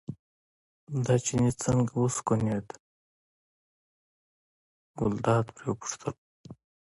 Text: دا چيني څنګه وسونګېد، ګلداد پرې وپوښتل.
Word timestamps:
دا 1.05 1.15
چيني 1.25 1.51
څنګه 1.63 1.93
وسونګېد، 2.01 2.67
ګلداد 4.97 5.45
پرې 5.55 5.65
وپوښتل. 5.69 6.13